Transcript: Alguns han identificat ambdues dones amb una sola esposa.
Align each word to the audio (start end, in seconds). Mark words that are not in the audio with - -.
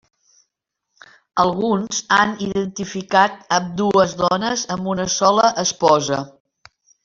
Alguns 1.43 1.99
han 2.17 2.33
identificat 2.47 3.55
ambdues 3.61 4.19
dones 4.25 4.67
amb 4.77 4.93
una 4.97 5.07
sola 5.21 5.49
esposa. 5.69 6.23